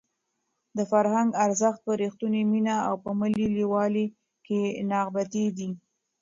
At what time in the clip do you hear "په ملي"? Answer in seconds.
3.03-3.47